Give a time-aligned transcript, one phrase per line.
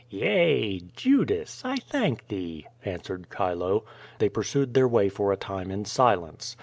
[0.11, 3.85] '^ea, Judas, I thank thee," answered Chilo.
[4.17, 6.57] They pur sued their way for a time in silence.